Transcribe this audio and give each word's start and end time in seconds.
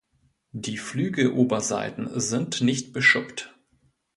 Die 0.55 0.79
Flügeloberseiten 0.79 2.19
sind 2.19 2.61
nicht 2.61 2.91
beschuppt. 2.91 3.53